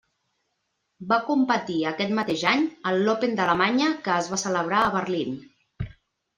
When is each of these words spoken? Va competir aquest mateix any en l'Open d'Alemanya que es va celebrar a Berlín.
Va 1.11 1.19
competir 1.27 1.75
aquest 1.91 2.15
mateix 2.21 2.47
any 2.53 2.65
en 2.93 2.99
l'Open 3.03 3.39
d'Alemanya 3.43 3.93
que 4.09 4.15
es 4.19 4.33
va 4.35 4.43
celebrar 4.49 4.83
a 4.89 4.93
Berlín. 5.01 5.41